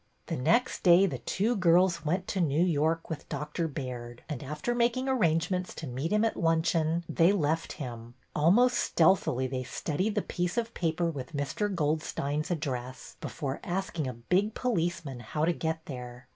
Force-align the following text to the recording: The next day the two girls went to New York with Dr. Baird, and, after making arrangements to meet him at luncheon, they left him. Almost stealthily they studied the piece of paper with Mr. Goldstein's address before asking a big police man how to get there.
The 0.25 0.35
next 0.35 0.81
day 0.81 1.05
the 1.05 1.19
two 1.19 1.55
girls 1.55 2.03
went 2.03 2.27
to 2.29 2.41
New 2.41 2.65
York 2.65 3.07
with 3.07 3.29
Dr. 3.29 3.67
Baird, 3.67 4.23
and, 4.27 4.41
after 4.41 4.73
making 4.73 5.07
arrangements 5.07 5.75
to 5.75 5.85
meet 5.85 6.11
him 6.11 6.25
at 6.25 6.35
luncheon, 6.41 7.03
they 7.07 7.31
left 7.31 7.73
him. 7.73 8.15
Almost 8.35 8.75
stealthily 8.79 9.45
they 9.45 9.61
studied 9.63 10.15
the 10.15 10.23
piece 10.23 10.57
of 10.57 10.73
paper 10.73 11.11
with 11.11 11.33
Mr. 11.35 11.71
Goldstein's 11.71 12.49
address 12.49 13.15
before 13.21 13.59
asking 13.63 14.07
a 14.07 14.13
big 14.13 14.55
police 14.55 15.05
man 15.05 15.19
how 15.19 15.45
to 15.45 15.53
get 15.53 15.85
there. 15.85 16.27